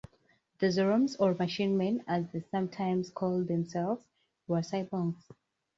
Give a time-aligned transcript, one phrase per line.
[0.57, 4.03] The Zoromes, or machine men as they sometimes called themselves,
[4.47, 5.25] were cyborgs.